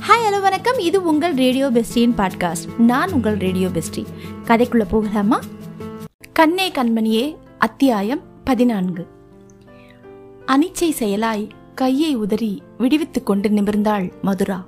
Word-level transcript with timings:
Hi 0.00 0.26
hello 0.28 0.40
வணக்கம். 0.40 0.78
இது 0.78 1.04
உங்கள் 1.04 1.34
ரேடியோ 1.34 1.70
பெஸ்டியின் 1.70 2.14
பாட்காஸ்ட் 2.16 2.78
நான் 2.78 3.12
உங்கள் 3.12 3.36
ரேடியோ 3.36 3.68
பெஸ்டி 3.68 4.04
கதைக்குள்ள 4.44 4.84
போகலாமா? 4.88 5.40
கண்ணே 6.32 6.70
கண்மணியே 6.70 7.36
அத்தியாயம் 7.58 8.20
பதினான்கு. 8.44 9.06
அனிச்சை 10.46 10.90
செயலாய் 10.90 11.48
கையை 11.74 12.14
உதறி 12.14 12.62
விடுவித்துக் 12.78 13.26
கொண்டு 13.26 13.48
நிமிர்ந்தாள் 13.48 14.12
மதுரா. 14.22 14.66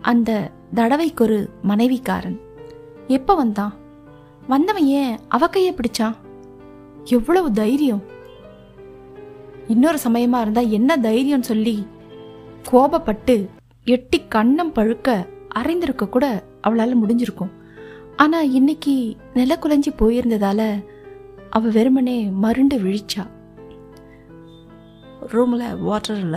அந்த 0.00 0.50
தடவைக்கொரு 0.74 1.46
மனைவிக்காரன். 1.68 2.40
எப்ப 3.06 3.34
வந்தான்? 3.34 3.74
வந்தவன் 4.48 4.84
ஏன் 4.84 5.18
அவ 5.28 5.48
கையை 5.48 5.74
பிடிச்சான்? 5.74 6.14
எவ்வளவு 7.04 7.52
தைரியம். 7.52 8.02
இன்னொரு 9.68 9.98
சமயமா 10.04 10.40
இருந்தா 10.40 10.60
என்ன 10.60 10.96
தைரியம் 10.96 11.42
சொல்லி 11.42 11.86
கோபப்பட்டு 12.72 13.46
எட்டி 13.86 14.18
கண்ணம் 14.34 14.74
பழுக்க 14.74 15.08
அரைந்திருக்க 15.58 16.04
கூட 16.08 16.26
அவளால் 16.66 17.00
முடிஞ்சிருக்கும். 17.00 17.52
ஆனால் 18.16 18.52
இன்னைக்கு 18.58 18.94
நில 19.38 19.56
குலைஞ்சி 19.62 19.90
போயிருந்ததால 20.00 20.60
அவ 21.56 21.70
வெறுமனே 21.76 22.16
மருண்டு 22.42 22.76
விழிச்சா. 22.84 23.24
ரூம்ல 25.32 25.62
வாட்டர் 25.86 26.20
இல்ல 26.24 26.36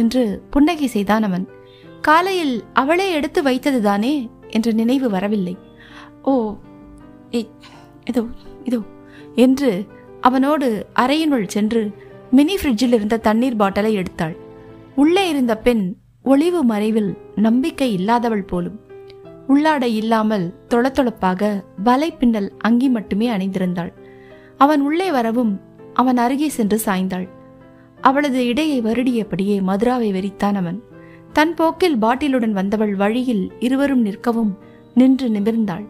என்று 0.00 0.22
புன்னகை 0.54 0.88
செய்தான் 0.94 1.26
அவன். 1.28 1.44
காலையில் 2.00 2.56
அவளே 2.82 3.06
எடுத்து 3.18 3.42
வைத்தது 3.42 3.80
தானே 3.88 4.14
என்ற 4.56 4.72
நினைவு 4.80 5.08
வரவில்லை. 5.16 5.54
ஓ 6.30 6.32
இதோ 8.10 8.22
இதோ 8.68 8.80
என்று 9.44 9.70
அவனோடு 10.28 10.68
அறையினுள் 11.02 11.52
சென்று 11.54 11.82
மினி 12.36 12.54
ஃப்ரிட்ஜில் 12.60 12.96
இருந்த 12.98 13.22
தண்ணீர் 13.28 13.60
பாட்டிலை 13.62 13.92
எடுத்தாள். 14.00 14.34
உள்ளே 15.02 15.24
இருந்த 15.28 15.54
பெண் 15.66 15.84
ஒளிவு 16.26 16.62
மறைவில் 16.62 17.16
நம்பிக்கை 17.36 17.94
இல்லாதவள் 17.94 18.46
போலும். 18.46 18.80
உள்ளாடை 19.48 19.94
இல்லாமல் 19.94 20.54
தொளத்தொளப்பாக 20.68 21.62
வலை 21.84 22.10
பின்னல் 22.10 22.52
அங்கி 22.58 22.88
மட்டுமே 22.88 23.28
அணிந்திருந்தாள். 23.28 23.92
அவன் 24.56 24.80
உள்ளே 24.80 25.10
வரவும் 25.10 25.60
அவன் 25.94 26.16
அருகே 26.16 26.48
சென்று 26.48 26.80
சாய்ந்தாள். 26.84 27.28
அவளது 28.00 28.46
இடையை 28.46 28.82
வருடியபடியே 28.82 29.62
மதுராவை 29.62 30.12
வெறித்தான் 30.12 30.54
அவன். 30.54 30.82
தன் 31.32 31.54
போக்கில் 31.54 31.96
பாட்டிலுடன் 31.96 32.52
வந்தவள் 32.52 32.94
வழியில் 32.94 33.52
இருவரும் 33.58 34.06
நிற்கவும் 34.06 34.54
நின்று 34.94 35.28
நிமிர்ந்தாள். 35.28 35.86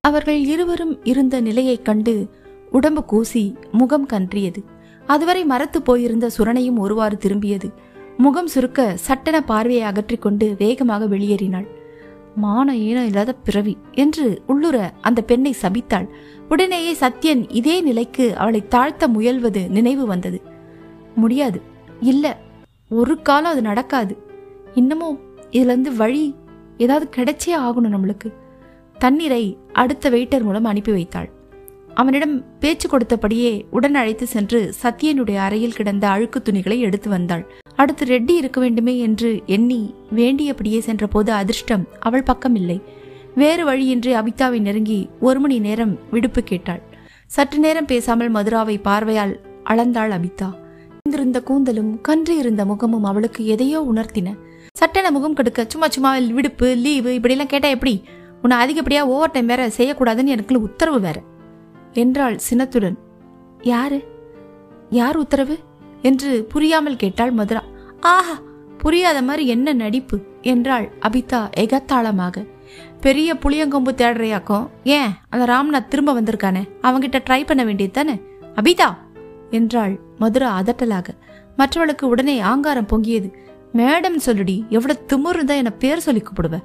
அவர்கள் 0.00 0.38
இருவரும் 0.38 1.04
இருந்த 1.04 1.40
நிலையைக் 1.40 1.84
கண்டு 1.84 2.28
உடம்பு 2.70 3.04
கூசி 3.04 3.56
முகம் 3.72 4.06
கன்றியது. 4.06 4.64
அதுவரை 5.06 5.44
மரத்து 5.44 5.82
போயிருந்த 5.82 6.30
சுரணையும் 6.38 6.78
ஒருவாறு 6.78 7.18
திரும்பியது. 7.22 7.72
முகம் 8.16 8.46
சுருக்க 8.46 8.96
சட்டென 8.96 9.40
பார்வையை 9.40 9.90
அகற்றிக்கொண்டு 9.90 10.54
வேகமாக 10.58 11.06
வெளியேறினாள். 11.06 11.66
மான 12.34 12.76
ஈனம் 12.76 13.06
இல்லாத 13.06 13.32
பிறவி 13.32 13.76
என்று 13.92 14.42
உள்ளுர 14.46 14.92
அந்த 15.00 15.22
பெண்ணை 15.22 15.54
சபித்தாள். 15.62 16.08
உடனேயே 16.48 16.92
சத்யன் 16.92 17.44
இதே 17.48 17.80
நிலைக்கு 17.80 18.36
அவளை 18.36 18.64
தாழ்த்த 18.70 19.08
முயல்வது 19.18 19.68
நினைவு 19.68 20.06
வந்தது. 20.06 20.40
முடியாது. 21.14 21.60
இல்ல. 22.00 22.36
ஒரு 22.88 23.22
காலம் 23.22 23.50
அது 23.50 23.62
நடக்காது. 23.62 24.16
இன்னமும் 24.74 25.20
இதுலேருந்து 25.50 25.96
வழி 25.96 26.34
ஏதாவது 26.76 27.08
கிடைச்சே 27.16 27.58
ஆகணும் 27.58 27.92
நம்மளுக்கு. 27.92 28.32
தண்ணீரை 28.98 29.58
அடுத்த 29.72 30.10
வெயிட்டர் 30.10 30.42
மூலம் 30.42 30.64
அனுப்பி 30.64 30.92
வைத்தாள். 30.92 31.30
அவனிடம் 31.94 32.58
பேச்சு 32.58 32.88
கொடுத்தபடியே 32.88 33.64
உடன் 33.70 33.94
அழைத்து 33.94 34.26
சென்று 34.26 34.74
சத்யனுடைய 34.82 35.36
அறையில் 35.36 35.72
கிடந்த 35.72 36.08
அழுக்கு 36.08 36.42
துணிகளை 36.42 36.80
எடுத்து 36.80 37.08
வந்தாள். 37.08 37.54
அடுத்து 37.76 38.04
ரெட்டி 38.04 38.30
இருக்க 38.30 38.60
வேண்டுமே 38.60 38.98
என்று 38.98 39.42
எண்ணி 39.46 39.94
வேண்டியபடியே 40.14 40.78
சென்றபோது 40.78 41.32
அதிர்ஷ்டம் 41.32 41.88
அவள் 42.00 42.22
பக்கம் 42.22 42.54
இல்லை 42.54 42.82
வேறு 43.34 43.64
வழியின்றி 43.64 44.14
அபிதாவை 44.14 44.60
நெருங்கி 44.60 45.08
ஒரு 45.20 45.40
மணி 45.40 45.58
நேரம் 45.58 45.98
விடுப்பு 46.10 46.42
கேட்டாள். 46.42 46.82
சற்று 47.26 47.58
நேரம் 47.58 47.84
பேசாமல் 47.84 48.34
மதுராவை 48.34 48.78
பார்வையால் 48.82 49.40
அளந்தாள் 49.64 50.12
அபிதா 50.18 50.50
இருந்த 51.10 51.42
கூந்தலும் 51.46 52.00
கன்று 52.00 52.36
இருந்த 52.36 52.64
முகமும் 52.64 53.04
அவளுக்கு 53.04 53.46
எதையோ 53.46 53.80
உணர்த்தின. 53.92 54.28
சட்டென 54.78 55.10
முகம் 55.10 55.34
கெடுக்க 55.34 55.64
சும்மா 55.68 55.88
சும்மா 55.88 56.16
விடுப்பு 56.18 56.74
லீவு 56.74 57.14
இப்படியெல்லாம் 57.14 57.50
கேட்டா 57.50 57.68
எப்படி? 57.68 58.04
உன்னை 58.42 58.56
அதிகப்படியா 58.58 59.00
ஓவர் 59.00 59.30
டைம் 59.30 59.46
வேற 59.46 59.68
செய்யக்கூடாதுன்னு 59.68 60.26
எனக்கு 60.26 60.60
உத்தரவு 60.60 61.00
வேற. 61.00 61.22
என்றாள் 61.92 62.38
சினத்துடன். 62.38 62.98
யாரு? 63.60 64.04
யார் 64.90 65.16
உத்தரவு? 65.16 65.58
என்று 66.02 66.44
புரியாமல் 66.44 66.96
கேட்டாள் 66.96 67.30
மதுரா. 67.30 67.62
ஆஹா 68.04 68.34
புரியாத 68.78 69.22
மாதிரி 69.22 69.46
என்ன 69.46 69.72
நடிப்பு? 69.72 70.18
என்றாள் 70.42 70.92
அபிதா 71.02 71.50
எகத்தாளமாக 71.56 72.46
பெரிய 73.00 73.34
புளியங்கொம்பு 73.34 73.90
தேடுறையாக்கும் 73.96 74.68
ஏன்? 74.84 75.10
அந்த 75.28 75.44
ராம்நாத் 75.54 75.88
திரும்ப 75.88 76.20
வந்திருக்கானே. 76.20 76.62
அவங்கிட்ட 76.82 77.18
ட்ரை 77.30 77.46
பண்ண 77.46 77.64
வேண்டியது 77.64 77.94
தானே? 77.94 78.20
அபிதா! 78.54 78.96
என்றாள் 79.50 80.00
மதுரா 80.18 80.60
அதட்டலாக. 80.60 81.08
மற்றவளுக்கு 81.56 82.02
உடனே 82.02 82.40
ஆங்காரம் 82.40 82.86
பொங்கியது. 82.86 83.32
மேடம் 83.74 84.18
சொல்லுடி 84.26 84.68
எவ்வளவு 84.68 85.06
திமுரு 85.08 85.34
இருந்தா 85.34 85.54
என்ன 85.54 85.70
பேர் 85.70 85.98
சொல்லி 85.98 86.22
கூப்பிடுவ? 86.22 86.58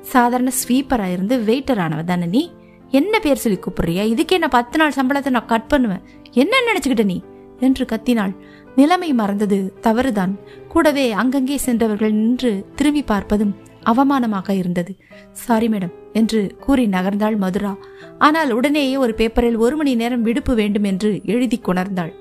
சாதாரண 0.00 0.50
ஸ்வீப்பரா 0.66 1.12
இருந்து 1.12 1.36
வெயிட்டர் 1.38 1.82
ஆனவ 1.84 2.04
தானே 2.04 2.26
நீ? 2.26 2.52
என்ன 2.90 3.18
பேர் 3.18 3.36
சொல்லி 3.36 3.58
கூப்பிடுறியா? 3.58 4.02
இதுக்கே 4.14 4.38
நான் 4.38 4.50
பத்து 4.50 4.78
நாள் 4.78 4.96
சம்பளத்தை 4.96 5.30
நான் 5.30 5.46
கட் 5.46 5.68
பண்ணுவேன். 5.68 6.02
என்ன 6.32 6.56
நினைச்சுக்கிட்ட 6.66 7.04
நீ? 7.04 7.22
என்று 7.60 7.84
கத்தினாள். 7.84 8.36
நிலைமை 8.76 9.12
மறந்தது 9.12 9.74
தவறுதான். 9.80 10.38
கூடவே 10.74 11.04
அங்கங்கே 11.12 11.56
சென்றவர்கள் 11.56 12.12
நின்று 12.12 12.50
திரும்பி 12.76 13.02
பார்ப்பதும் 13.02 13.52
அவமானமாக 13.84 14.48
இருந்தது. 14.50 14.92
சாரி 15.32 15.68
மேடம் 15.68 15.92
என்று 16.12 16.40
கூறி 16.60 16.84
நகர்ந்தாள் 16.86 17.36
மதுரா. 17.36 17.72
ஆனால் 18.18 18.50
உடனேயே 18.50 18.96
ஒரு 18.96 19.14
பேப்பரில் 19.14 19.56
ஒரு 19.56 19.76
மணி 19.76 19.94
நேரம் 19.94 20.22
விடுப்பு 20.22 20.54
வேண்டும் 20.54 20.84
என்று 20.84 21.10
எழுதி 21.24 21.58
கொணர்ந்தாள். 21.58 22.12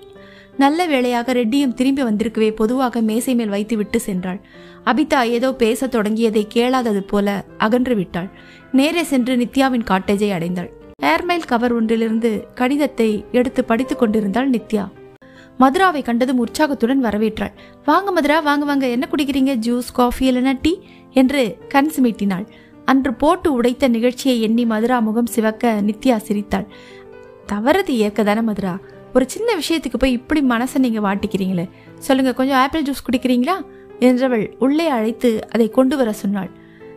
நல்ல 0.58 0.88
வேளையாக 0.88 1.34
ரெட்டியும் 1.34 1.74
திரும்பி 1.74 2.04
வந்திருக்கவே 2.04 2.50
பொதுவாக 2.52 3.02
மேசை 3.02 3.36
மேல் 3.36 3.54
வைத்து 3.56 3.78
விட்டு 3.78 4.00
சென்றாள். 4.06 4.40
அபிதா 4.86 5.22
ஏதோ 5.38 5.50
பேசத் 5.54 5.96
தொடங்கியதை 5.96 6.44
கேளாதது 6.48 7.04
போல 7.04 7.46
அகன்று 7.58 7.96
விட்டாள். 7.96 8.30
நேரே 8.72 9.04
சென்று 9.04 9.36
நித்யாவின் 9.36 9.90
காட்டேஜை 9.92 10.32
அடைந்தாள். 10.38 10.70
ஏர்மைல் 11.06 11.50
கவர் 11.54 11.74
ஒன்றிலிருந்து 11.74 12.32
கடிதத்தை 12.54 13.10
எடுத்து 13.32 13.64
படித்துக் 13.64 14.00
கொண்டிருந்தாள் 14.00 14.50
நித்யா. 14.50 14.86
மதுராவை 15.58 16.02
கண்டதும் 16.02 16.38
உற்சாகத்துடன் 16.38 17.04
வரவேற்றாள். 17.04 17.52
வாங்க 17.86 18.12
மதுரா 18.12 18.40
வாங்க 18.40 18.66
வாங்க. 18.66 18.88
என்ன 18.88 19.08
குடிக்கிறீங்க? 19.12 19.56
ஜூஸ் 19.66 19.94
காஃபி 19.94 20.32
இல்லைன்னா 20.32 20.60
டீ? 20.62 20.80
என்று 21.12 21.58
கண் 21.68 21.92
சிமிட்டினாள். 21.96 22.48
அன்று 22.86 23.14
போட்டு 23.14 23.62
உடைத்த 23.62 23.88
நிகழ்ச்சியை 23.88 24.42
எண்ணி 24.42 24.66
மதுரா 24.66 25.00
முகம் 25.00 25.26
சிவக்க 25.26 25.82
நித்யா 25.82 26.18
சிரித்தாள். 26.18 26.68
தவறது 27.54 27.90
ஏற்கதானே 27.90 28.42
மதுரா. 28.42 28.80
ஒரு 29.14 29.30
சின்ன 29.30 29.54
விஷயத்துக்கு 29.54 29.98
போய் 29.98 30.12
இப்படி 30.12 30.42
மனசை 30.42 30.78
நீங்க 30.78 31.00
வாட்டிக்கிறீங்களே. 31.00 31.70
சொல்லுங்க 31.98 32.34
கொஞ்சம் 32.34 32.58
ஆப்பிள் 32.58 32.84
ஜூஸ் 32.84 33.04
குடிக்கிறீங்களா? 33.12 33.66
என்றவள் 34.00 34.52
உள்ளே 34.60 34.88
அழைத்து 34.88 35.48
அதை 35.52 35.70
கொண்டு 35.70 35.98
வர 35.98 36.14
சொன்னாள். 36.14 36.50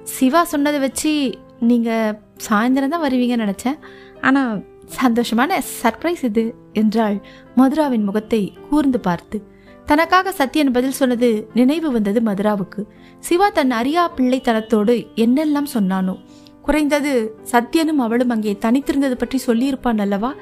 சிவா 0.03 0.44
சொன்னதை 0.44 0.81
வச்சு 0.81 1.34
நீங்க 1.61 2.21
சாயந்தரம் 2.37 2.88
தான் 2.88 3.03
வருவீங்கன்னு 3.03 3.55
நினைச்சேன். 3.55 3.78
ஆனா 4.21 4.61
சந்தோஷமான 5.00 5.58
சர்ப்ரைஸ் 5.82 6.22
இது 6.22 6.44
என்றாள் 6.72 7.19
மதுராவின் 7.54 8.04
முகத்தை 8.04 8.52
கூர்ந்து 8.70 9.00
பார்த்து. 9.00 9.38
தனக்காக 9.86 10.32
சத்யன் 10.38 10.72
பதில் 10.72 10.97
சொன்னது 11.00 11.48
நினைவு 11.54 11.91
வந்தது 11.91 12.20
மதுராவுக்கு. 12.20 12.80
சிவா 13.19 13.48
தன் 13.48 13.70
அரியா 13.70 14.04
பிள்ளைத்தனத்தோடு 14.16 14.94
என்னெல்லாம் 15.16 15.69
சொன்னானோ. 15.75 16.14
குறைந்தது 16.62 17.12
சத்யனும் 17.52 18.02
அவளும் 18.06 18.28
அங்கே 18.28 18.52
தனித்திருந்தது 18.60 19.12
பற்றி 19.12 19.41
சொல்லியிருப்பான் 19.46 19.98
அல்லவா? 19.98 20.34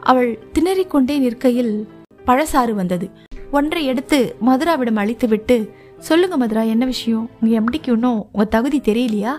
அவள் 0.00 0.30
திணறிக்கொண்டே 0.52 1.18
நிற்கையில் 1.18 1.88
பழசாறு 2.26 2.72
வந்தது. 2.72 3.10
ஒன்றை 3.50 3.84
எடுத்து 3.84 4.36
மதுராவிடம் 4.40 5.00
அழித்துவிட்டு 5.02 5.56
சொல்லுங்க 5.98 6.36
மதுரா 6.36 6.62
என்ன 6.62 6.84
விஷயம்? 6.84 7.30
நீ 7.40 7.58
எம்டிக்கு 7.58 7.88
இன்னும் 7.88 8.26
உங்க 8.32 8.44
தகுதி 8.44 8.80
தெரியலையா? 8.80 9.34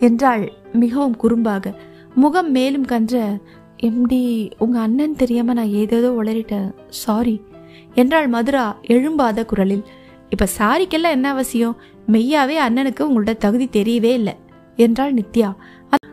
என்றாள் 0.00 0.52
மிகவும் 0.72 1.16
குறும்பாக. 1.22 1.74
முகம் 2.14 2.50
மேலும் 2.50 2.84
கன்ற 2.84 3.40
எம்டி 3.82 4.50
உங்க 4.58 4.80
அண்ணன் 4.80 5.16
தெரியாம 5.16 5.52
நான் 5.52 5.72
ஏதேதோ 5.72 6.10
உளறிட்டேன். 6.22 6.68
சாரி 6.88 7.42
என்றாள் 7.94 8.28
மதுரா 8.28 8.78
எழும்பாத 8.86 9.44
குரலில். 9.44 9.84
இப்ப 10.28 10.46
சாரிக்கெல்லாம் 10.58 11.16
என்ன 11.16 11.28
அவசியம்? 11.28 11.76
மெய்யாவே 12.12 12.56
அண்ணனுக்கு 12.66 13.02
உங்களோட 13.08 13.36
தகுதி 13.36 13.66
தெரியவே 13.72 14.12
இல்லை 14.12 14.34
என்றாள் 14.76 15.14
நித்யா. 15.14 15.54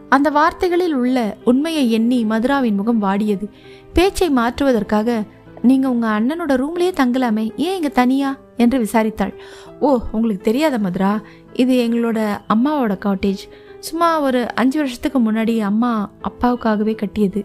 அந்த 0.10 0.30
வார்த்தைகளில் 0.30 0.94
உள்ள 0.94 1.38
உண்மையை 1.44 1.92
எண்ணி 1.92 2.24
மதுராவின் 2.24 2.76
முகம் 2.76 3.02
வாடியது. 3.02 3.46
பேச்சை 3.94 4.30
மாற்றுவதற்காக 4.30 5.24
நீங்க 5.62 5.90
உங்க 5.90 6.08
அண்ணனோட 6.08 6.54
ரூம்லயே 6.54 6.92
தங்கலாமே 7.00 7.46
ஏன் 7.58 7.76
இங்க 7.76 7.90
தனியா? 7.90 8.38
என்று 8.58 8.78
விசாரித்தாள். 8.80 9.34
ஓ 9.80 10.00
உங்களுக்கு 10.12 10.44
தெரியாத 10.44 10.78
மதுரா? 10.78 11.22
இது 11.54 11.74
எங்களோட 11.88 12.20
அம்மாவோட 12.54 12.94
காட்டேஜ் 13.06 13.44
சும்மா 13.88 14.10
ஒரு 14.26 14.42
அஞ்சு 14.62 14.78
வருஷத்துக்கு 14.80 15.20
முன்னாடி 15.26 15.54
அம்மா 15.70 15.92
அப்பாவுக்காகவே 16.30 16.94
கட்டியது. 17.02 17.42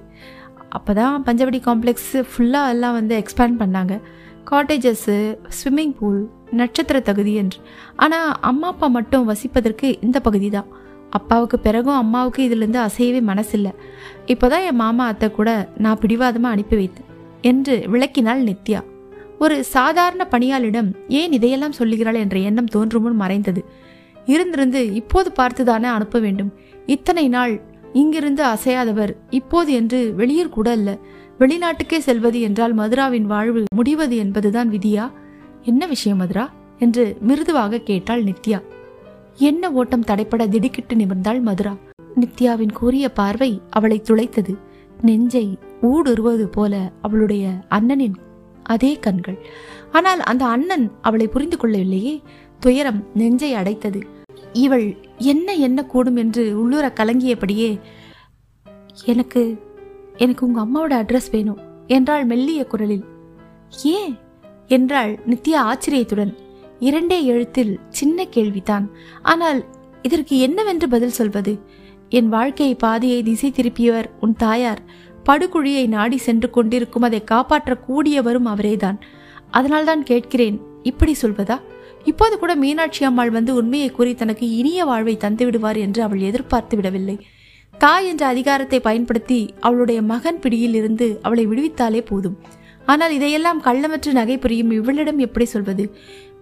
அப்போ 0.76 0.92
தான் 0.98 1.22
பஞ்சவடி 1.26 1.58
காம்ப்ளெக்ஸ் 1.66 2.10
ஃபுல்லாக 2.30 2.72
எல்லாம் 2.74 2.96
வந்து 2.98 3.14
எக்ஸ்பேண்ட் 3.22 3.56
பண்ணாங்க. 3.62 3.94
காட்டேஜஸ்ஸு 4.50 5.16
ஸ்விம்மிங் 5.58 5.94
பூல் 5.98 6.20
நட்சத்திர 6.60 6.98
தகுதி 7.08 7.32
என்று. 7.42 7.58
ஆனால் 8.04 8.28
அம்மா 8.50 8.68
அப்பா 8.74 8.88
மட்டும் 8.98 9.26
வசிப்பதற்கு 9.30 9.88
இந்த 10.06 10.18
பகுதி 10.26 10.50
தான் 10.56 10.68
அப்பாவுக்கு 11.18 11.58
பிறகும் 11.66 11.98
அம்மாவுக்கு 12.02 12.40
இதுலேருந்து 12.48 12.80
அசையவே 12.86 13.20
மனசில்லை. 13.32 13.72
இப்போ 14.32 14.46
தான் 14.52 14.64
என் 14.68 14.80
மாமா 14.84 15.04
அத்தை 15.12 15.28
கூட 15.38 15.50
நான் 15.84 16.00
பிடிவாதமாக 16.04 16.54
அனுப்பி 16.56 16.78
வைத்தேன் 16.80 17.10
என்று 17.50 17.74
விளக்கினாள் 17.92 18.46
நித்யா. 18.48 18.80
ஒரு 19.44 19.56
சாதாரண 19.74 20.22
பணியாளிடம் 20.32 20.88
ஏன் 21.18 21.34
இதையெல்லாம் 21.38 21.76
சொல்லுகிறாள் 21.80 22.22
என்ற 22.24 22.38
எண்ணம் 22.48 22.72
தோன்றுமுன் 22.76 23.20
மறைந்தது. 23.22 23.62
இருந்திருந்து 24.28 24.92
இப்போது 24.92 25.32
பார்த்துதானே 25.38 25.82
அனுப்ப 25.82 26.18
வேண்டும். 26.18 26.52
இத்தனை 26.86 27.28
நாள் 27.28 27.60
இங்கிருந்து 27.92 28.44
அசையாதவர் 28.44 29.16
இப்போது 29.30 29.72
என்று 29.72 30.14
வெளியூர் 30.14 30.48
கூட 30.48 30.70
அல்ல. 30.70 30.98
வெளிநாட்டுக்கே 31.38 31.98
செல்வது 31.98 32.40
என்றால் 32.40 32.74
மதுராவின் 32.74 33.26
வாழ்வு 33.26 33.64
முடிவது 33.74 34.16
என்பதுதான் 34.16 34.70
விதியா? 34.70 35.10
என்ன 35.62 35.86
விஷயம் 35.86 36.18
மதுரா? 36.18 36.52
என்று 36.78 37.16
மிருதுவாக 37.20 37.78
கேட்டாள் 37.78 38.24
நித்யா. 38.24 38.62
என்ன 39.36 39.72
ஓட்டம் 39.72 40.04
தடைப்பட 40.04 40.48
திடுக்கிட்டு 40.48 40.94
நிமிர்ந்தாள் 40.94 41.40
மதுரா? 41.40 41.76
நித்யாவின் 42.20 42.72
கூறிய 42.72 43.12
பார்வை 43.12 43.60
அவளை 43.70 44.02
துளைத்தது. 44.04 44.54
நெஞ்சை 45.02 45.58
ஊடுருவது 45.82 46.44
போல 46.44 46.92
அவளுடைய 47.02 47.50
அண்ணனின் 47.70 48.14
அதே 48.62 48.94
கண்கள். 48.94 49.38
ஆனால் 49.92 50.20
அந்த 50.20 50.44
அண்ணன் 50.44 50.92
அவளை 51.00 51.28
புரிந்து 51.28 51.56
கொள்ளவில்லையே. 51.56 52.22
துயரம் 52.60 53.04
நெஞ்சை 53.14 53.54
அடைத்தது. 53.54 54.02
இவள் 54.52 54.96
என்ன 55.16 55.54
என்ன 55.54 55.84
கூடும் 55.84 56.16
என்று 56.16 56.60
உள்ளூர 56.60 56.92
கலங்கியபடியே 56.94 57.80
எனக்கு 59.04 59.66
எனக்கு 60.16 60.52
உங்க 60.52 60.64
அம்மாவோட 60.64 60.90
அட்ரஸ் 60.90 61.30
வேணும் 61.30 61.58
என்றாள் 61.86 62.24
மெல்லிய 62.24 62.64
குரலில். 62.64 63.04
ஏன்? 63.82 64.18
என்றாள் 64.66 65.18
நித்யா 65.26 65.54
ஆச்சரியத்துடன். 65.54 66.36
இரண்டே 66.78 67.24
எழுத்தில் 67.24 67.80
சின்ன 67.88 68.24
கேள்விதான். 68.24 68.90
ஆனால் 69.22 69.64
இதற்கு 70.02 70.38
என்னவென்று 70.38 70.88
பதில் 70.88 71.10
சொல்வது? 71.10 71.58
என் 72.08 72.28
வாழ்க்கை 72.28 72.74
பாதையை 72.74 73.22
திசை 73.22 73.52
திருப்பியவர் 73.56 74.04
உன் 74.20 74.36
தாயார். 74.36 74.82
படுகுழியை 75.24 75.88
நாடி 75.88 76.16
சென்று 76.16 76.50
கொண்டிருக்கும் 76.50 77.02
அதை 77.02 77.24
காப்பாற்ற 77.24 77.78
கூடியவரும் 77.88 78.46
அவரேதான். 78.46 79.00
அதனால்தான் 79.50 80.02
கேட்கிறேன் 80.02 80.60
இப்படி 80.82 81.16
சொல்வதா? 81.22 81.60
இப்போது 82.10 82.34
கூட 82.38 82.52
மீனாட்சி 82.56 83.02
அம்மாள் 83.04 83.30
வந்து 83.30 83.52
உண்மையை 83.54 83.88
கூறி 83.90 84.12
தனக்கு 84.14 84.46
இனிய 84.58 84.84
வாழ்வை 84.84 85.14
தந்து 85.16 85.44
விடுவார் 85.44 85.78
என்று 85.86 86.00
அவள் 86.02 86.22
எதிர்பார்த்து 86.28 86.76
விடவில்லை. 86.76 87.16
தாய் 87.78 88.06
என்ற 88.06 88.22
அதிகாரத்தை 88.26 88.78
பயன்படுத்தி 88.80 89.40
அவளுடைய 89.60 89.98
மகன் 90.02 90.40
பிடியில் 90.40 90.74
இருந்து 90.74 91.06
அவளை 91.22 91.44
விடுவித்தாலே 91.46 92.00
போதும். 92.10 92.38
ஆனால் 92.86 93.12
இதையெல்லாம் 93.12 93.60
கள்ளமற்று 93.62 94.12
நகை 94.12 94.36
புரியும் 94.38 94.70
இவளிடம் 94.70 95.20
எப்படி 95.26 95.46
சொல்வது? 95.54 95.84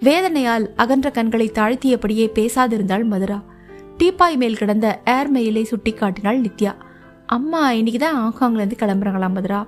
வேதனையால் 0.01 0.67
அகன்ற 0.77 1.09
கண்களை 1.11 1.49
தாழ்த்தியபடியே 1.59 2.27
பேசாதிருந்தாள் 2.39 3.05
மதுரா. 3.13 3.39
டீப்பாய் 3.99 4.37
மேல் 4.37 4.61
கிடந்த 4.61 4.87
ஏர் 5.17 5.31
மெயிலை 5.35 5.63
சுட்டி 5.63 5.93
காட்டினாள் 5.93 6.41
நித்யா. 6.41 6.73
அம்மா 7.37 7.63
இன்னைக்கு 7.73 8.01
தான் 8.01 8.19
ஹாங்காங்லேருந்து 8.27 8.81
கிளம்புறாங்களாம் 8.83 9.37
மதுரா. 9.39 9.61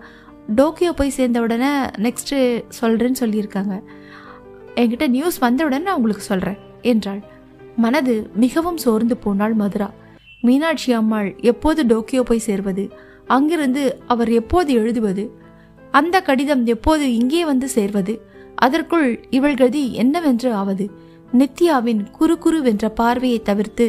டோக்கியோ 0.59 0.93
போய் 0.99 1.17
சேர்ந்த 1.19 1.39
உடனே 1.41 1.71
நெக்ஸ்ட்டு 2.05 2.37
சொல்கிறேன்னு 2.81 3.21
சொல்லியிருக்காங்க. 3.23 3.75
என்கிட்ட 4.79 5.07
நியூஸ் 5.09 5.39
வந்தவுடன் 5.39 5.83
நான் 5.83 5.97
உங்களுக்கு 5.97 6.25
சொல்கிறேன் 6.25 6.59
என்றாள். 6.83 7.23
மனது 7.77 8.15
மிகவும் 8.35 8.77
சோர்ந்து 8.77 9.17
போனாள் 9.17 9.55
மதுரா. 9.55 9.89
மீனாட்சி 10.41 10.93
அம்மாள் 10.93 11.37
எப்போது 11.41 11.87
டோக்கியோ 11.87 12.23
போய் 12.23 12.39
சேர்வது? 12.39 12.85
அங்கிருந்து 13.27 13.83
அவர் 14.07 14.31
எப்போது 14.31 14.73
எழுதுவது? 14.73 15.25
அந்த 15.91 16.21
கடிதம் 16.21 16.67
எப்போது 16.67 17.05
இங்கே 17.15 17.45
வந்து 17.45 17.69
சேர்வது? 17.69 18.15
அதற்குள் 18.55 19.09
இவள் 19.31 19.55
கதி 19.55 19.83
என்னவென்று 19.95 20.51
ஆவது? 20.53 20.87
நித்யாவின் 21.39 22.03
குறு 22.11 22.63
வென்ற 22.63 22.89
பார்வையை 22.89 23.43
தவிர்த்து 23.43 23.87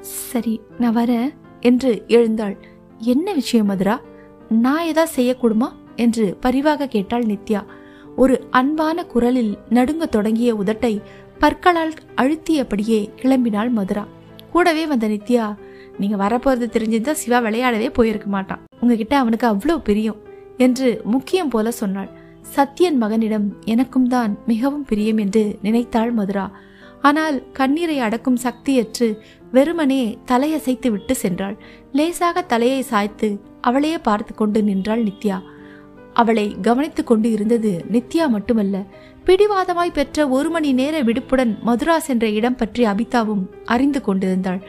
சரி 0.00 0.60
நான் 0.78 0.96
வரேன் 0.96 1.30
என்று 1.60 2.04
எழுந்தாள். 2.06 2.56
என்ன 2.98 3.32
விஷயம் 3.32 3.66
மதுரா? 3.66 4.00
நான் 4.48 4.84
ஏதா 4.84 5.04
செய்யக்கூடுமா? 5.16 5.68
என்று 5.96 6.36
பரிவாக 6.40 6.86
கேட்டாள் 6.86 7.22
நித்யா. 7.22 7.60
ஒரு 8.22 8.34
அன்பான 8.58 9.04
குரலில் 9.04 9.52
நடுங்க 9.68 10.04
தொடங்கிய 10.06 10.50
உதட்டை 10.54 10.94
பற்களால் 11.38 11.92
அழுத்தியபடியே 12.16 12.98
கிளம்பினாள் 13.20 13.70
மதுரா. 13.76 14.04
கூடவே 14.52 14.86
வந்த 14.86 15.06
நித்யா 15.08 15.44
நீங்க 15.98 16.16
வரப்போறது 16.16 16.66
தெரிஞ்சிருந்தா 16.74 17.12
சிவா 17.12 17.38
விளையாடவே 17.38 17.88
போயிருக்க 17.90 18.28
மாட்டான். 18.28 18.62
உங்ககிட்ட 18.80 19.14
அவனுக்கு 19.18 19.46
அவ்வளோ 19.52 19.76
பிரியம் 19.88 20.18
என்று 20.56 20.88
முக்கியம் 21.04 21.48
போல 21.48 21.70
சொன்னாள். 21.70 22.10
சத்யன் 22.56 22.98
மகனிடம் 23.02 23.46
எனக்கும் 23.64 24.08
தான் 24.08 24.32
மிகவும் 24.46 24.84
பிரியம் 24.84 25.18
என்று 25.18 25.44
நினைத்தாள் 25.62 26.12
மதுரா. 26.12 26.46
ஆனால் 27.00 27.36
கண்ணீரை 27.52 27.98
அடக்கும் 28.00 28.42
சக்தியற்று 28.42 29.08
வெறுமனே 29.52 30.02
தலையசைத்து 30.30 30.88
விட்டு 30.90 31.16
சென்றாள். 31.22 31.56
லேசாக 31.92 32.42
தலையை 32.42 32.82
சாய்த்து 32.82 33.30
அவளையே 33.60 33.98
பார்த்து 33.98 34.34
கொண்டு 34.34 34.62
நின்றாள் 34.62 35.02
நித்யா. 35.02 35.38
அவளை 36.20 36.46
கவனித்துக் 36.62 37.10
கொண்டு 37.10 37.28
இருந்தது 37.30 37.72
நித்யா 37.92 38.24
மட்டுமல்ல. 38.28 38.76
பிடிவாதமாய் 39.26 39.96
பெற்ற 39.98 40.26
ஒரு 40.36 40.48
மணி 40.50 40.70
நேர 40.72 40.96
விடுப்புடன் 41.02 41.52
மதுரா 41.62 41.96
சென்ற 42.06 42.24
இடம் 42.38 42.56
பற்றி 42.56 42.84
அபிதாவும் 42.84 43.44
அறிந்து 43.64 44.00
கொண்டிருந்தாள். 44.00 44.62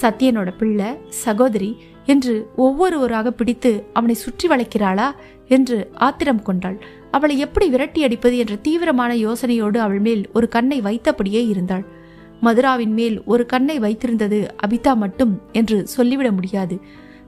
சத்யனோட 0.00 0.48
பிள்ளை 0.58 0.88
சகோதரி 1.24 1.70
என்று 2.06 2.34
ஒவ்வொருவராக 2.56 3.30
பிடித்து 3.30 3.72
அவனை 3.92 4.16
சுற்றி 4.24 4.46
வளைக்கிறாளா 4.48 5.08
என்று 5.48 5.78
ஆத்திரம் 5.98 6.42
கொண்டாள். 6.42 6.78
அவளை 7.10 7.36
எப்படி 7.38 7.66
விரட்டி 7.68 8.00
அடிப்பது 8.04 8.36
என்ற 8.38 8.54
தீவிரமான 8.66 9.12
யோசனையோடு 9.26 9.78
அவள் 9.86 10.02
மேல் 10.06 10.22
ஒரு 10.32 10.46
கண்ணை 10.48 10.78
வைத்தபடியே 10.80 11.42
இருந்தாள். 11.52 11.84
மதுராவின் 12.40 12.94
மேல் 12.98 13.16
ஒரு 13.24 13.44
கண்ணை 13.46 13.76
வைத்திருந்தது 13.80 14.38
அபிதா 14.66 14.92
மட்டும் 14.96 15.32
என்று 15.52 15.78
சொல்லிவிட 15.86 16.28
முடியாது. 16.32 16.76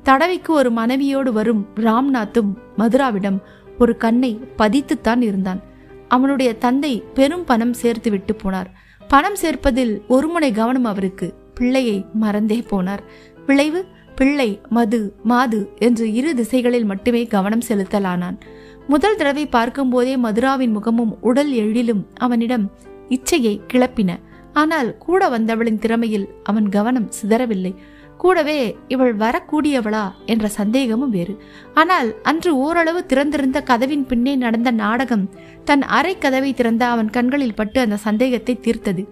தடவைக்கு 0.03 0.51
ஒரு 0.61 0.71
மனைவியோடு 0.71 1.31
வரும் 1.33 1.61
ராம்நாத்தும் 1.87 2.53
மதுராவிடம் 2.77 3.39
ஒரு 3.79 3.97
கண்ணை 3.97 4.41
பதித்துத்தான் 4.59 5.21
இருந்தான். 5.21 5.61
அவனுடைய 6.09 6.55
தந்தை 6.55 7.03
பெரும் 7.15 7.45
பணம் 7.45 7.73
சேர்த்து 7.73 8.11
விட்டு 8.11 8.37
போனார். 8.45 8.67
பணம் 9.09 9.35
சேர்ப்பதில் 9.43 10.01
ஒரு 10.09 10.29
முனை 10.29 10.53
கவனம் 10.53 10.85
அவருக்கு. 10.85 11.35
பிள்ளையை 11.55 12.07
மறந்தே 12.15 12.65
போனார். 12.71 12.99
விளைவு 13.47 13.85
பிள்ளை 14.17 14.61
மது 14.69 15.15
மாது 15.23 15.71
என்று 15.79 16.13
இரு 16.13 16.35
திசைகளில் 16.35 16.85
மட்டுமே 16.85 17.27
கவனம் 17.27 17.63
செலுத்தலானான். 17.69 18.41
முதல் 18.89 19.17
தடவை 19.17 19.47
பார்க்கும்போதே 19.47 20.17
மதுராவின் 20.17 20.71
முகமும் 20.71 21.19
உடல் 21.21 21.53
எழிலும் 21.53 22.07
அவனிடம் 22.17 22.71
இச்சையை 23.09 23.61
கிளப்பின. 23.73 24.19
ஆனால் 24.53 24.97
கூட 24.97 25.29
வந்தவளின் 25.29 25.79
திறமையில் 25.79 26.29
அவன் 26.43 26.69
கவனம் 26.69 27.11
சிதறவில்லை. 27.23 27.75
கூடவே 28.23 28.59
இவள் 28.89 29.15
வரக்கூடியவளா 29.17 30.03
என்ற 30.27 30.47
சந்தேகமும் 30.59 31.13
வேறு. 31.17 31.35
ஆனால் 31.75 32.09
அன்று 32.23 32.51
ஓரளவு 32.57 33.01
திறந்திருந்த 33.07 33.59
கதவின் 33.71 34.05
பின்னே 34.07 34.35
நடந்த 34.37 34.71
நாடகம் 34.83 35.25
தன் 35.65 35.85
அரை 35.99 36.15
கதவை 36.19 36.51
திறந்த 36.55 36.83
அவன் 36.87 37.11
கண்களில் 37.11 37.59
பட்டு 37.61 37.79
அந்த 37.81 37.97
சந்தேகத்தை 38.07 38.55
தீர்த்தது. 38.61 39.05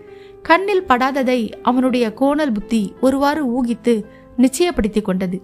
கண்ணில் 0.43 0.87
படாததை 0.89 1.41
அவனுடைய 1.63 2.07
கோணல் 2.21 2.53
புத்தி 2.53 2.83
ஒருவாறு 3.01 3.43
ஊகித்து 3.57 3.95
நிச்சயப்படுத்திக் 4.39 5.09
கொண்டது. 5.09 5.39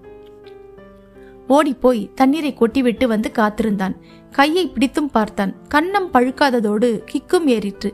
ஓடிப்போய் 1.49 2.03
தண்ணீரை 2.15 2.53
கொட்டிவிட்டு 2.61 3.07
வந்து 3.07 3.29
காத்திருந்தான். 3.33 3.97
கையை 4.31 4.65
பிடித்தும் 4.67 5.13
பார்த்தான். 5.17 5.53
கன்னம் 5.75 6.09
பழுக்காததோடு 6.15 6.91
கிக்கும் 7.11 7.47
ஏறிற்று. 7.57 7.91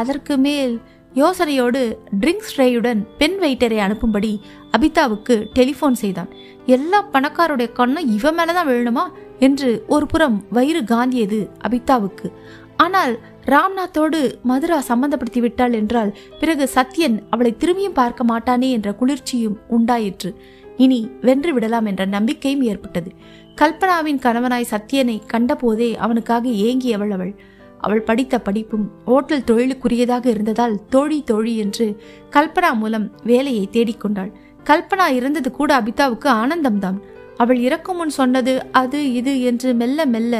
அதற்கு 0.00 0.34
மேல் 0.46 0.74
யோசனையோடு 1.14 1.80
ட்ரிங்க்ஸ் 2.20 2.52
ட்ரேயுடன் 2.56 3.00
பெண் 3.18 3.36
வெயிட்டரை 3.40 3.78
அனுப்பும்படி 3.84 4.32
அபிதாவுக்கு 4.76 5.34
டெலிஃபோன் 5.54 5.96
செய்தான். 6.02 6.30
எல்லா 6.66 6.98
பணக்காருடைய 7.12 7.68
கண்ணும் 7.72 8.10
இவன் 8.16 8.36
மேலதான் 8.38 8.68
விழணுமா 8.70 9.04
என்று 9.38 9.70
ஒரு 9.86 10.06
புறம் 10.06 10.44
வயிறு 10.50 10.82
காந்தியது 10.84 11.40
அபிதாவுக்கு. 11.68 12.28
ஆனால் 12.76 13.14
ராம்நாத்தோடு 13.44 14.20
மதுரா 14.42 14.82
சம்பந்தப்படுத்தி 14.88 15.40
விட்டாள் 15.40 15.72
என்றால் 15.72 16.16
பிறகு 16.40 16.70
சத்யன் 16.74 17.16
அவளை 17.30 17.52
திரும்பியும் 17.58 17.98
பார்க்க 18.00 18.24
மாட்டானே 18.24 18.70
என்ற 18.70 18.92
குளிர்ச்சியும் 18.92 19.58
உண்டாயிற்று. 19.68 20.32
இனி 20.76 21.10
வென்று 21.20 21.52
விடலாம் 21.54 21.86
என்ற 21.86 22.04
நம்பிக்கையும் 22.06 22.62
ஏற்பட்டது. 22.62 23.10
கல்பனாவின் 23.56 24.20
கணவனாய் 24.24 24.72
சத்யனை 24.72 25.20
கண்டபோதே 25.32 25.96
அவனுக்காக 25.96 26.48
ஏங்கியவள் 26.48 27.10
அவள். 27.10 27.32
அவள் 27.78 28.06
படித்த 28.08 28.34
படிப்பும் 28.38 28.86
ஓட்டல் 29.06 29.46
தொழிலுக்குரியதாக 29.46 30.26
இருந்ததால் 30.26 30.74
தோழி 30.88 31.18
தோழி 31.22 31.54
என்று 31.56 31.86
கல்பனா 32.30 32.70
மூலம் 32.72 33.06
வேலையை 33.24 33.68
தேடிக்கொண்டாள். 33.72 34.32
கல்பனா 34.64 35.06
இருந்தது 35.18 35.50
கூட 35.50 35.70
அபிதாவுக்கு 35.80 36.28
ஆனந்தம்தான். 36.40 36.98
அவள் 37.36 37.58
இறக்கும் 37.58 37.96
முன் 37.96 38.16
சொன்னது 38.18 38.52
அது 38.72 39.00
இது 39.12 39.32
என்று 39.42 39.68
மெல்ல 39.74 40.06
மெல்ல 40.06 40.34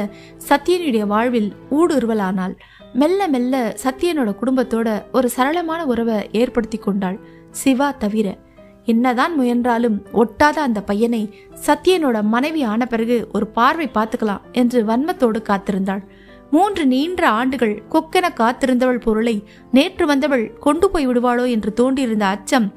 சத்தியனுடைய 0.49 1.05
வாழ்வில் 1.05 1.49
ஊடுருவலானாள். 1.71 2.55
மெல்ல 2.93 3.27
மெல்ல 3.27 3.55
சத்யனோட 3.83 4.29
குடும்பத்தோட 4.41 4.87
ஒரு 5.11 5.27
சரளமான 5.37 5.81
உறவை 5.85 6.17
ஏற்படுத்தி 6.31 6.77
கொண்டாள் 6.77 7.17
சிவா 7.51 7.89
தவிர. 8.03 8.27
என்னதான் 8.85 9.33
முயன்றாலும் 9.39 9.97
ஒட்டாத 10.13 10.57
அந்த 10.67 10.79
பையனை 10.81 11.21
சத்யனோட 11.65 12.17
மனைவி 12.33 12.61
ஆன 12.71 12.85
பிறகு 12.85 13.17
ஒரு 13.33 13.47
பார்வை 13.57 13.87
பார்த்துக்கலாம் 13.93 14.45
என்று 14.51 14.79
வன்மத்தோடு 14.83 15.41
காத்திருந்தாள். 15.49 16.03
மூன்று 16.51 16.83
நீண்ட 16.85 17.23
ஆண்டுகள் 17.39 17.73
கொக்கென 17.93 18.27
காத்திருந்தவள் 18.39 19.03
பொருளை 19.05 19.35
நேற்று 19.71 20.05
வந்தவள் 20.05 20.45
கொண்டு 20.59 20.87
போய் 20.91 21.07
விடுவாளோ 21.07 21.45
என்று 21.55 21.71
தோன்றியிருந்த 21.73 22.25
அச்சம் 22.35 22.67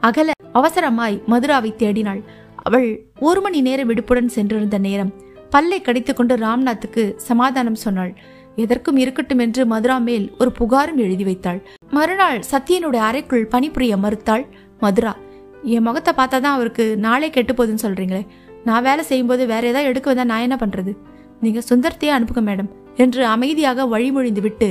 அகல 0.00 0.30
அவசரமாய் 0.54 1.16
மதுராவை 1.32 1.70
தேடினாள். 1.82 2.20
அவள் 2.66 2.88
ஒரு 3.20 3.40
மணி 3.40 3.60
நேர 3.60 3.80
விடுப்புடன் 3.84 4.34
சென்றிருந்த 4.36 4.78
நேரம். 4.78 5.12
பல்லை 5.50 5.78
கடித்துக்கொண்டு 5.80 6.34
ராம்நாத்துக்கு 6.36 7.02
சமாதானம் 7.28 7.82
சொன்னாள். 7.84 8.12
எதற்கும் 8.56 8.96
இருக்கட்டும் 8.96 9.42
என்று 9.44 9.62
மதுரா 9.66 9.96
மேல் 9.98 10.26
ஒரு 10.38 10.50
புகாரும் 10.58 11.00
எழுதி 11.04 11.24
வைத்தாள். 11.24 11.60
மறுநாள் 11.90 12.40
சத்தியனுடைய 12.50 13.02
அறைக்குள் 13.08 13.50
பணிபுரிய 13.54 13.96
மறுத்தாள் 14.04 14.44
மதுரா. 14.80 15.12
என் 15.74 15.86
முகத்தை 15.88 16.12
பார்த்தா 16.14 16.38
தான் 16.38 16.56
அவருக்கு 16.58 16.84
நாளே 17.06 17.28
கெட்டு 17.30 17.52
போகுதுன்னு 17.52 17.84
சொல்றீங்களே. 17.84 18.24
நான் 18.64 18.86
வேலை 18.88 19.04
செய்யும்போது 19.04 19.42
வேற 19.46 19.62
ஏதாவது 19.66 19.90
எடுக்க 19.90 20.08
வந்தா 20.10 20.24
நான் 20.24 20.44
என்ன 20.46 20.56
பண்றது? 20.60 20.92
நீங்க 21.40 21.60
சுந்தரத்தையே 21.70 22.12
அனுப்புங்க 22.16 22.42
மேடம். 22.50 22.70
என்று 22.96 23.22
அமைதியாக 23.26 23.86
வழிமொழிந்துவிட்டு 23.92 24.68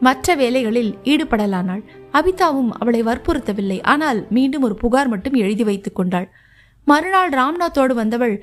மற்ற 0.00 0.34
வேலைகளில் 0.34 0.92
ஈடுபடலானாள். 1.04 1.82
அபிதாவும் 2.12 2.70
அவளை 2.78 3.00
வற்புறுத்தவில்லை. 3.02 3.78
ஆனால் 3.82 4.20
மீண்டும் 4.30 4.62
ஒரு 4.62 4.74
புகார் 4.74 5.08
மட்டும் 5.08 5.34
எழுதி 5.34 5.64
வைத்துக் 5.64 5.94
கொண்டாள். 5.94 6.28
மறுநாள் 6.86 7.30
ராம்நாத்தோடு 7.30 7.94
வந்தவள் 7.94 8.36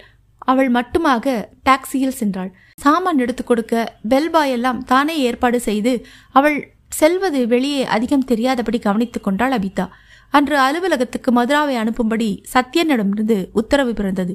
அவள் 0.52 0.70
மட்டுமாக 0.72 1.26
டாக்ஸியில் 1.64 2.20
சென்றாள். 2.20 2.52
சாமான் 2.76 3.18
எடுத்து 3.18 3.44
கொடுக்க 3.44 3.74
பெல்பாய் 4.10 4.52
எல்லாம் 4.52 4.80
தானே 4.84 5.16
ஏற்பாடு 5.20 5.60
செய்து 5.60 5.94
அவள் 6.32 6.58
செல்வது 6.90 7.48
வெளியே 7.48 7.82
அதிகம் 7.96 8.26
தெரியாதபடி 8.26 8.80
கவனித்துக் 8.80 9.24
கொண்டாள் 9.24 9.52
அபிதா. 9.52 9.86
அன்று 10.34 10.56
அலுவலகத்துக்கு 10.58 11.30
மதுராவை 11.32 11.76
அனுப்பும்படி 11.76 12.30
சத்யனிடமிருந்து 12.54 13.38
உத்தரவு 13.52 13.94
பிறந்தது. 13.94 14.34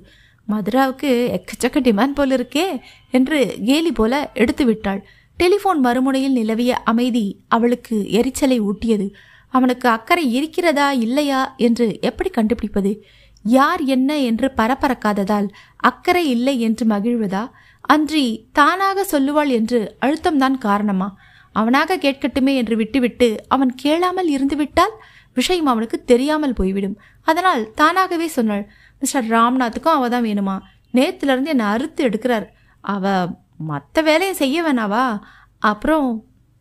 மதுராவுக்கு 0.49 1.11
எக்கச்சக்க 1.37 1.79
டிமாண்ட் 1.81 2.15
போல் 2.15 2.31
இருக்கே 2.31 2.67
என்று 3.11 3.39
கேலி 3.65 3.93
போல 3.93 4.31
எடுத்து 4.35 4.65
விட்டாள். 4.65 5.01
டெலிபோன் 5.39 5.81
மறுமுனையில் 5.85 6.37
நிலவிய 6.39 6.73
அமைதி 6.85 7.27
அவளுக்கு 7.49 7.97
எரிச்சலை 8.11 8.59
ஊட்டியது. 8.61 9.07
அவனுக்கு 9.49 9.89
அக்கறை 9.89 10.25
இருக்கிறதா 10.35 10.93
இல்லையா 10.93 11.55
என்று 11.57 11.87
எப்படி 12.01 12.31
கண்டுபிடிப்பது? 12.31 12.93
யார் 13.45 13.83
என்ன 13.85 14.11
என்று 14.19 14.53
பரபரக்காததால் 14.57 15.49
அக்கறை 15.77 16.25
இல்லை 16.31 16.61
என்று 16.61 16.85
மகிழ்வதா? 16.87 17.43
அன்றி 17.81 18.27
தானாக 18.53 19.07
சொல்லுவாள் 19.13 19.51
என்று 19.51 19.81
அழுத்தம்தான் 20.01 20.59
காரணமா? 20.59 21.09
அவனாக 21.53 21.97
கேட்கட்டுமே 21.97 22.53
என்று 22.55 22.77
விட்டுவிட்டு 22.77 23.29
அவன் 23.49 23.73
கேளாமல் 23.75 24.29
இருந்துவிட்டால் 24.29 24.95
விஷயம் 25.37 25.67
அவனுக்கு 25.67 25.99
தெரியாமல் 26.05 26.53
போய்விடும். 26.53 26.97
அதனால் 27.27 27.63
தானாகவே 27.75 28.27
சொன்னாள் 28.29 28.65
மிஸ்டர் 29.04 29.32
ராம்நாத்துக்கும் 29.34 29.96
அவள் 29.96 30.12
தான் 30.14 30.26
வேணுமா? 30.28 30.56
நேத்துலேருந்து 30.99 31.52
என்னை 31.52 31.66
அறுத்து 31.75 32.02
எடுக்கிறார். 32.08 32.46
அவ 32.84 33.04
மற்ற 33.70 34.02
வேலையை 34.02 34.34
செய்ய 34.34 34.56
வேணாவா? 34.62 35.04
அப்புறம் 35.62 36.06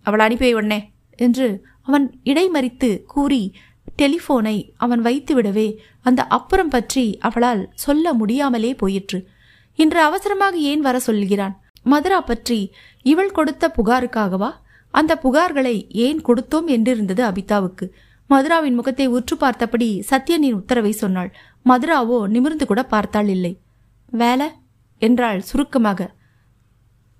அவளை 0.05 0.23
அனுப்பி 0.25 0.45
வை 0.45 0.53
உடனே 0.53 0.79
என்று 1.19 1.47
அவன் 1.83 2.05
இடைமறித்து 2.23 2.89
கூறி 3.13 3.43
டெலிஃபோனை 4.01 4.57
அவன் 4.77 5.01
வைத்துவிடவே 5.01 5.67
அந்த 6.01 6.21
அப்புறம் 6.37 6.71
பற்றி 6.75 7.05
அவளால் 7.27 7.61
சொல்ல 7.83 8.13
முடியாமலே 8.13 8.71
போயிற்று. 8.81 9.19
இன்று 9.79 9.99
அவசரமாக 10.01 10.55
ஏன் 10.71 10.83
வர 10.87 10.97
சொல்கிறான்? 10.99 11.55
மதுரா 11.83 12.19
பற்றி 12.21 12.59
இவள் 13.05 13.35
கொடுத்த 13.37 13.71
புகாருக்காகவா? 13.77 14.51
அந்த 14.93 15.13
புகார்களை 15.23 15.75
ஏன் 16.05 16.19
கொடுத்தோம் 16.27 16.67
என்றிருந்தது 16.75 17.21
அபிதாவுக்கு. 17.29 17.85
மதுராவின் 18.29 18.73
முகத்தை 18.73 19.07
உற்று 19.07 19.37
பார்த்தபடி 19.37 20.03
சத்யனின் 20.11 20.53
உத்தரவை 20.53 20.91
சொன்னாள். 20.91 21.31
மதுராவோ 21.65 22.27
நிமிர்ந்து 22.27 22.65
கூட 22.65 22.83
பார்த்தாள் 22.83 23.27
இல்லை. 23.27 23.61
வேலை? 24.11 24.47
என்றாள் 25.01 25.41
சுருக்கமாக. 25.41 26.15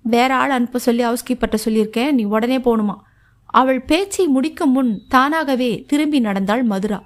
வேற 0.04 0.34
ஆள் 0.34 0.50
அனுப்ப 0.50 0.78
சொல்லி 0.78 1.02
ஹவுஸ் 1.02 1.26
கீப்பர்ட்ட 1.28 1.58
சொல்லியிருக்கேன். 1.64 2.10
நீ 2.10 2.24
உடனே 2.24 2.58
போகணுமா? 2.58 2.96
அவள் 3.54 3.84
பேச்சை 3.84 4.26
முடிக்கும் 4.26 4.70
முன் 4.70 5.02
தானாகவே 5.08 5.84
திரும்பி 5.86 6.20
நடந்தாள் 6.20 6.62
மதுரா. 6.62 7.00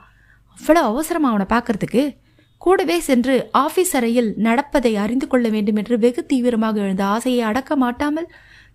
அவ்வளோ 0.58 0.82
அவசரமா 0.82 1.28
அவனை 1.28 1.46
பார்க்கறதுக்கு? 1.50 2.16
கூடவே 2.58 3.00
சென்று 3.00 3.34
ஆபீஸ் 3.52 3.96
அறையில் 3.96 4.30
நடப்பதை 4.36 4.96
அறிந்து 4.96 5.26
கொள்ள 5.26 5.48
வேண்டும் 5.48 5.76
என்று 5.76 5.98
வெகு 5.98 6.26
தீவிரமாக 6.26 6.80
எழுந்த 6.80 7.04
ஆசையை 7.04 7.40
அடக்க 7.40 7.76
மாட்டாமல் 7.76 8.30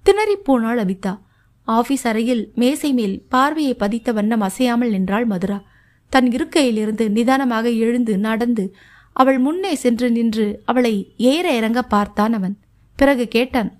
திணறிப் 0.06 0.44
போனாள் 0.44 0.78
அபிதா 0.78 1.14
ஆபீஸ் 1.64 2.08
அறையில் 2.08 2.52
மேசை 2.56 2.94
மேல் 2.94 3.26
பார்வையை 3.30 3.74
பதித்த 3.74 4.12
வண்ணம் 4.12 4.42
அசையாமல் 4.42 4.90
நின்றாள் 4.90 5.26
மதுரா. 5.26 5.64
தன் 6.10 6.28
இருக்கையிலிருந்து 6.30 7.10
நிதானமாக 7.10 7.70
எழுந்து 7.70 8.18
நடந்து 8.18 8.76
அவள் 9.14 9.40
முன்னே 9.40 9.76
சென்று 9.76 10.12
நின்று 10.12 10.62
அவளை 10.66 11.14
ஏற 11.18 11.56
இறங்க 11.56 11.82
பார்த்தான் 11.82 12.34
அவன். 12.34 12.58
பிறகு 12.96 13.28
கேட்டான் 13.28 13.72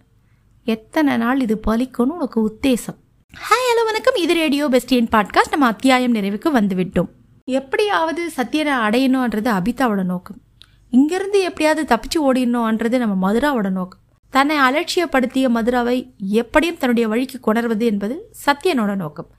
எத்தனை 0.64 1.18
நாள் 1.18 1.40
இது 1.40 1.60
பலிக்கும்னு 1.68 2.16
உனக்கு 2.18 2.40
உத்தேசம்? 2.48 2.98
ஹாய் 3.34 3.68
ஹலோ 3.70 3.86
வணக்கம். 3.86 4.16
இது 4.16 4.34
ரேடியோ 4.34 4.68
பெஸ்டியன் 4.68 5.12
பாட்காஸ்ட். 5.12 5.50
நம்ம 5.50 5.66
அத்தியாயம் 5.66 6.16
நிறைவுக்கு 6.16 6.50
வந்துவிட்டோம். 6.54 7.10
எப்படியாவது 7.46 8.32
சத்யனை 8.38 8.76
அடையணும்ன்றது 8.86 9.50
அபிதாவோட 9.60 10.04
நோக்கம். 10.04 10.42
இங்கிருந்து 10.90 11.42
எப்படியாவது 11.42 11.96
தப்பிச்சு 11.96 12.18
ஓடிடணும்ன்றது 12.20 12.98
நம்ம 12.98 13.16
மதுராவோட 13.26 13.70
நோக்கம். 13.70 14.03
தன்னை 14.34 14.58
அலட்சியப்படுத்திய 14.58 15.50
மதுராவை 15.50 16.14
எப்படியும் 16.18 16.78
தன்னுடைய 16.78 17.10
வழிக்கு 17.10 17.40
கொணர்வது 17.40 17.80
என்பது 17.80 18.34
சத்யனோட 18.46 18.96
நோக்கம். 18.96 19.30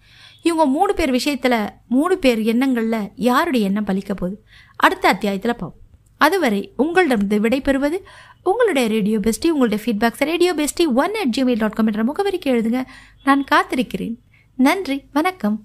இவங்க 0.43 0.67
மூணு 0.67 0.95
பேர் 0.95 1.11
விஷயத்துல 1.11 1.69
மூணு 1.89 2.19
பேர் 2.19 2.39
எண்ணங்கள்ல 2.39 3.09
யாருடைய 3.15 3.67
எண்ணம் 3.67 3.87
பலிக்க 3.87 4.07
போகுது? 4.07 4.45
அடுத்த 4.77 5.09
அத்தியாயத்தில் 5.09 5.51
பார்ப்போம் 5.51 5.83
அதுவரை 6.19 6.73
உங்களிடமிருந்து 6.77 7.41
விடைபெறுவது 7.41 7.99
உங்களுடைய 8.43 8.89
ரேடியோ 8.89 9.19
பெஸ்டி 9.19 9.49
உங்களுடைய 9.49 9.85
feedbacks 9.85 10.25
radio 10.25 10.55
bestie 10.55 10.87
one 10.95 11.15
at 11.15 11.35
Gmail 11.37 11.59
dot 11.59 11.73
com 11.73 11.87
என்ற 11.87 12.05
முகவரிக்கு 12.05 12.45
எழுதுங்க. 12.45 12.85
நான் 13.25 13.45
காத்திருக்கிறேன். 13.51 14.15
நன்றி 14.57 15.03
வணக்கம். 15.13 15.65